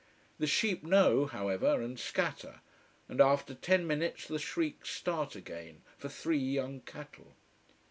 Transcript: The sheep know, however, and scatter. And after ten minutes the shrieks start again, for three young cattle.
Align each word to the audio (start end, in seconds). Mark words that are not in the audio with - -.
The 0.39 0.47
sheep 0.47 0.83
know, 0.83 1.27
however, 1.27 1.79
and 1.79 1.99
scatter. 1.99 2.61
And 3.07 3.21
after 3.21 3.53
ten 3.53 3.85
minutes 3.85 4.27
the 4.27 4.39
shrieks 4.39 4.89
start 4.89 5.35
again, 5.35 5.83
for 5.99 6.09
three 6.09 6.39
young 6.39 6.79
cattle. 6.81 7.35